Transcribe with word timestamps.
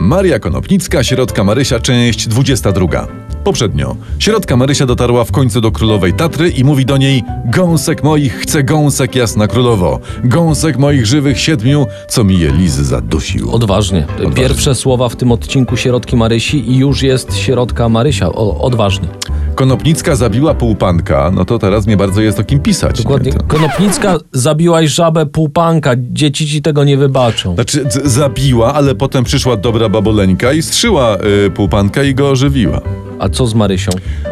Maria 0.00 0.38
Konopnicka, 0.38 1.04
Sierotka 1.04 1.44
Marysia, 1.44 1.80
część 1.80 2.28
22. 2.28 3.06
Poprzednio. 3.44 3.96
Sierotka 4.18 4.56
Marysia 4.56 4.86
dotarła 4.86 5.24
w 5.24 5.32
końcu 5.32 5.60
do 5.60 5.72
królowej 5.72 6.12
Tatry 6.12 6.50
i 6.50 6.64
mówi 6.64 6.86
do 6.86 6.96
niej 6.96 7.24
Gąsek 7.44 8.02
moich 8.02 8.34
chce 8.34 8.62
gąsek 8.64 9.14
jasna 9.14 9.48
królowo. 9.48 10.00
Gąsek 10.24 10.78
moich 10.78 11.06
żywych 11.06 11.40
siedmiu, 11.40 11.86
co 12.08 12.24
mi 12.24 12.38
je 12.38 12.50
lizy 12.50 12.84
zadusił. 12.84 13.54
Odważnie. 13.54 14.06
Pierwsze 14.34 14.74
słowa 14.74 15.08
w 15.08 15.16
tym 15.16 15.32
odcinku 15.32 15.76
Sierotki 15.76 16.16
Marysi 16.16 16.70
i 16.70 16.76
już 16.76 17.02
jest 17.02 17.36
Sierotka 17.36 17.88
Marysia. 17.88 18.26
O, 18.26 18.60
odważnie. 18.60 19.08
Konopnicka 19.60 20.16
zabiła 20.16 20.54
półpanka, 20.54 21.30
no 21.34 21.44
to 21.44 21.58
teraz 21.58 21.86
nie 21.86 21.96
bardzo 21.96 22.20
jest 22.20 22.40
o 22.40 22.44
kim 22.44 22.60
pisać. 22.60 23.02
Dokładnie. 23.02 23.30
Nie? 23.32 23.38
To... 23.38 23.44
Konopnicka, 23.44 24.18
zabiłaś 24.32 24.90
żabę 24.90 25.26
półpanka. 25.26 25.92
Dzieci 25.96 26.46
ci 26.46 26.62
tego 26.62 26.84
nie 26.84 26.96
wybaczą. 26.96 27.54
Znaczy, 27.54 27.84
zabiła, 28.04 28.74
ale 28.74 28.94
potem 28.94 29.24
przyszła 29.24 29.56
dobra 29.56 29.88
baboleńka 29.88 30.52
i 30.52 30.62
strzyła 30.62 31.16
y, 31.46 31.50
półpanka 31.50 32.02
i 32.02 32.14
go 32.14 32.30
ożywiła. 32.30 32.80
A 33.18 33.28
co 33.28 33.46
z 33.46 33.54
Marysią? 33.54 33.90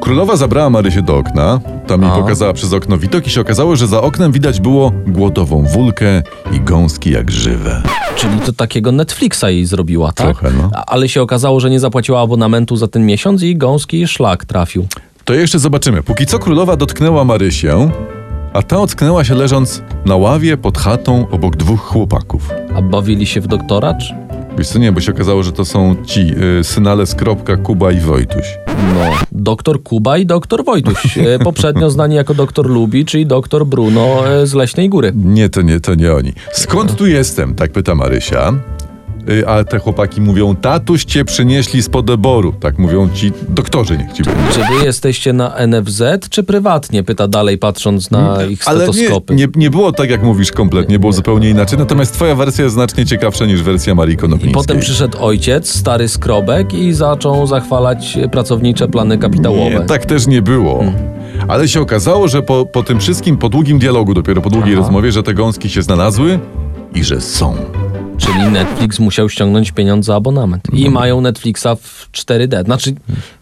Królowa 0.00 0.36
zabrała 0.36 0.70
Marysię 0.70 1.02
do 1.02 1.16
okna, 1.16 1.60
tam 1.86 2.02
jej 2.02 2.10
pokazała 2.10 2.52
przez 2.52 2.72
okno 2.72 2.98
widok 2.98 3.26
i 3.26 3.30
się 3.30 3.40
okazało, 3.40 3.76
że 3.76 3.86
za 3.86 4.02
oknem 4.02 4.32
widać 4.32 4.60
było 4.60 4.92
głodową 5.06 5.64
wólkę 5.64 6.22
i 6.52 6.60
gąski 6.60 7.10
jak 7.10 7.30
żywe. 7.30 7.82
Czyli 8.16 8.40
to 8.46 8.52
takiego 8.52 8.92
Netflixa 8.92 9.44
jej 9.44 9.66
zrobiła, 9.66 10.12
tak? 10.12 10.26
Trochę, 10.26 10.56
no. 10.56 10.70
Ale 10.86 11.08
się 11.08 11.22
okazało, 11.22 11.60
że 11.60 11.70
nie 11.70 11.80
zapłaciła 11.80 12.20
abonamentu 12.20 12.76
za 12.76 12.88
ten 12.88 13.06
miesiąc 13.06 13.42
i 13.42 13.56
gąski 13.56 14.06
szlak 14.06 14.44
trafił. 14.44 14.86
To 15.30 15.34
jeszcze 15.34 15.58
zobaczymy. 15.58 16.02
Póki 16.02 16.26
co 16.26 16.38
królowa 16.38 16.76
dotknęła 16.76 17.24
Marysię, 17.24 17.90
a 18.52 18.62
ta 18.62 18.78
ocknęła 18.78 19.24
się 19.24 19.34
leżąc 19.34 19.82
na 20.06 20.16
ławie 20.16 20.56
pod 20.56 20.78
chatą 20.78 21.26
obok 21.30 21.56
dwóch 21.56 21.80
chłopaków. 21.80 22.50
A 22.74 22.82
bawili 22.82 23.26
się 23.26 23.40
w 23.40 23.46
doktora? 23.46 23.94
Czy... 23.94 24.14
Wiesz 24.58 24.68
co, 24.68 24.78
nie, 24.78 24.92
bo 24.92 25.00
się 25.00 25.12
okazało, 25.12 25.42
że 25.42 25.52
to 25.52 25.64
są 25.64 25.96
ci 26.06 26.20
y, 26.60 26.64
synale 26.64 27.06
Skropka, 27.06 27.56
Kuba 27.56 27.92
i 27.92 28.00
Wojtuś. 28.00 28.58
No, 28.66 29.10
doktor 29.32 29.82
Kuba 29.82 30.18
i 30.18 30.26
doktor 30.26 30.64
Wojtuś. 30.64 31.18
E, 31.18 31.38
Poprzednio 31.38 31.90
znani 31.90 32.14
jako 32.14 32.34
doktor 32.34 32.70
Lubi, 32.70 33.04
czyli 33.04 33.26
doktor 33.26 33.66
Bruno 33.66 34.28
e, 34.28 34.46
z 34.46 34.54
Leśnej 34.54 34.88
Góry. 34.88 35.12
Nie, 35.14 35.48
to 35.48 35.62
nie, 35.62 35.80
to 35.80 35.94
nie 35.94 36.12
oni. 36.12 36.32
Skąd 36.52 36.96
tu 36.96 37.06
jestem? 37.06 37.54
Tak 37.54 37.72
pyta 37.72 37.94
Marysia. 37.94 38.52
Y, 39.28 39.48
A 39.48 39.64
te 39.64 39.78
chłopaki 39.78 40.20
mówią, 40.20 40.56
tatuś 40.56 41.04
cię 41.04 41.24
przynieśli 41.24 41.82
z 41.82 41.88
podeboru. 41.88 42.52
Tak 42.60 42.78
mówią 42.78 43.08
ci 43.14 43.32
doktorzy, 43.48 43.98
niech 43.98 44.12
ci. 44.12 44.22
Czy 44.52 44.60
wy 44.60 44.84
jesteście 44.84 45.32
na 45.32 45.66
NFZ, 45.66 46.02
czy 46.30 46.42
prywatnie? 46.42 47.02
Pyta 47.02 47.28
dalej, 47.28 47.58
patrząc 47.58 48.10
na 48.10 48.44
ich 48.44 48.68
Ale 48.68 48.86
nie, 48.86 48.92
stetoskopy. 48.92 49.34
nie, 49.34 49.48
nie 49.56 49.70
było 49.70 49.92
tak, 49.92 50.10
jak 50.10 50.22
mówisz 50.22 50.52
kompletnie, 50.52 50.98
było 50.98 51.12
zupełnie 51.12 51.50
inaczej. 51.50 51.78
Natomiast 51.78 52.14
twoja 52.14 52.34
wersja 52.34 52.64
jest 52.64 52.74
znacznie 52.74 53.06
ciekawsza 53.06 53.46
niż 53.46 53.62
wersja 53.62 53.94
Marii 53.94 54.14
I 54.14 54.18
Konopnickiej. 54.18 54.54
potem 54.54 54.80
przyszedł 54.80 55.18
ojciec, 55.20 55.74
stary 55.74 56.08
skrobek 56.08 56.74
i 56.74 56.92
zaczął 56.92 57.46
zachwalać 57.46 58.18
pracownicze 58.32 58.88
plany 58.88 59.18
kapitałowe. 59.18 59.70
Nie, 59.70 59.80
tak 59.80 60.06
też 60.06 60.26
nie 60.26 60.42
było. 60.42 60.84
Ale 61.48 61.68
się 61.68 61.80
okazało, 61.80 62.28
że 62.28 62.42
po, 62.42 62.66
po 62.66 62.82
tym 62.82 63.00
wszystkim, 63.00 63.36
po 63.36 63.48
długim 63.48 63.78
dialogu, 63.78 64.14
dopiero 64.14 64.40
po 64.42 64.50
długiej 64.50 64.72
Aha. 64.74 64.82
rozmowie, 64.82 65.12
że 65.12 65.22
te 65.22 65.34
gąski 65.34 65.70
się 65.70 65.82
znalazły 65.82 66.38
i 66.94 67.04
że 67.04 67.20
są. 67.20 67.54
Czyli 68.32 68.50
Netflix 68.50 68.98
musiał 68.98 69.28
ściągnąć 69.28 69.72
pieniądze 69.72 70.06
za 70.06 70.16
abonament. 70.16 70.62
I 70.72 70.76
Mhm. 70.76 70.92
mają 70.94 71.20
Netflixa 71.20 71.66
w 71.82 72.08
4D, 72.12 72.64
znaczy 72.64 72.94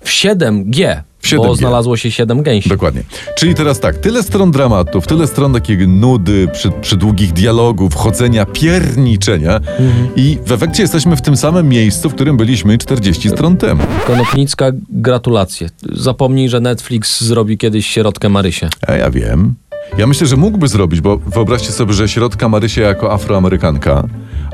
w 0.04 0.08
7G, 0.10 1.02
W 1.20 1.26
7G. 1.26 1.36
bo 1.46 1.54
znalazło 1.54 1.96
się 1.96 2.10
7 2.10 2.42
gęsi. 2.42 2.68
Dokładnie. 2.68 3.02
Czyli 3.36 3.54
teraz 3.54 3.80
tak, 3.80 3.98
tyle 3.98 4.22
stron 4.22 4.50
dramatów, 4.50 5.06
tyle 5.06 5.26
stron 5.26 5.52
takiej 5.52 5.88
nudy, 5.88 6.48
przy, 6.52 6.70
przy 6.70 6.96
długich 6.96 7.32
dialogów, 7.32 7.94
chodzenia, 7.94 8.46
pierniczenia 8.46 9.56
Mhm. 9.56 10.08
i 10.16 10.38
w 10.46 10.52
efekcie 10.52 10.82
jesteśmy 10.82 11.16
w 11.16 11.22
tym 11.22 11.36
samym 11.36 11.68
miejscu, 11.68 12.10
w 12.10 12.14
którym 12.14 12.36
byliśmy 12.36 12.78
40 12.78 13.28
stron 13.28 13.56
temu. 13.56 13.82
Konopnicka, 14.06 14.66
gratulacje. 14.90 15.68
Zapomnij, 15.92 16.48
że 16.48 16.60
Netflix 16.60 17.20
zrobi 17.24 17.58
kiedyś 17.58 17.86
sierotkę 17.86 18.28
Marysię. 18.28 18.68
A 18.86 18.92
ja 18.92 19.10
wiem. 19.10 19.54
Ja 19.98 20.06
myślę, 20.06 20.26
że 20.26 20.36
mógłby 20.36 20.68
zrobić, 20.68 21.00
bo 21.00 21.16
wyobraźcie 21.16 21.72
sobie, 21.72 21.92
że 21.92 22.08
środka 22.08 22.48
Marysia 22.48 22.80
jako 22.82 23.12
afroamerykanka, 23.12 24.04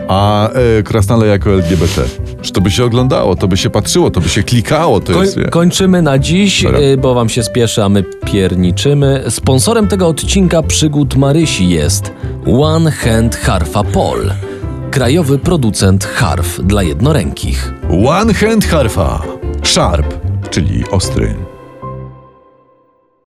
a 0.08 0.48
e, 0.50 0.82
Krasnale 0.82 1.26
jako 1.26 1.50
LGBT. 1.50 2.02
Że 2.42 2.50
to 2.52 2.60
by 2.60 2.70
się 2.70 2.84
oglądało, 2.84 3.36
to 3.36 3.48
by 3.48 3.56
się 3.56 3.70
patrzyło, 3.70 4.10
to 4.10 4.20
by 4.20 4.28
się 4.28 4.42
klikało. 4.42 5.00
To 5.00 5.12
Koń, 5.12 5.22
jest, 5.22 5.38
wie- 5.38 5.44
kończymy 5.44 6.02
na 6.02 6.18
dziś, 6.18 6.62
Dobra. 6.62 6.78
y, 6.80 6.96
bo 6.96 7.14
wam 7.14 7.28
się 7.28 7.42
spieszy, 7.42 7.82
a 7.84 7.88
my 7.88 8.04
pierniczymy. 8.32 9.24
Sponsorem 9.28 9.88
tego 9.88 10.08
odcinka 10.08 10.62
przygód 10.62 11.16
Marysi 11.16 11.68
jest 11.68 12.12
One 12.60 12.90
Hand 12.90 13.36
Harfa 13.36 13.84
Pol. 13.84 14.30
Krajowy 14.90 15.38
producent 15.38 16.04
harf 16.04 16.60
dla 16.64 16.82
jednorękich. 16.82 17.74
One 18.06 18.34
Hand 18.34 18.64
Harfa. 18.66 19.22
Sharp, 19.62 20.14
czyli 20.50 20.84
ostry. 20.90 21.34